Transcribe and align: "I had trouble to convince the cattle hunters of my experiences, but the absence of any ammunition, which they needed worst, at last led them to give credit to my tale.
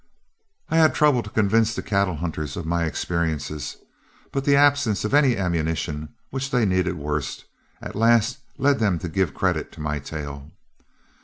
"I 0.67 0.77
had 0.77 0.95
trouble 0.95 1.21
to 1.21 1.29
convince 1.29 1.75
the 1.75 1.83
cattle 1.83 2.15
hunters 2.15 2.57
of 2.57 2.65
my 2.65 2.85
experiences, 2.85 3.77
but 4.31 4.45
the 4.45 4.55
absence 4.55 5.05
of 5.05 5.13
any 5.13 5.37
ammunition, 5.37 6.09
which 6.31 6.49
they 6.49 6.65
needed 6.65 6.95
worst, 6.95 7.45
at 7.83 7.93
last 7.95 8.39
led 8.57 8.79
them 8.79 8.97
to 8.97 9.07
give 9.07 9.35
credit 9.35 9.71
to 9.73 9.79
my 9.79 9.99
tale. 9.99 10.49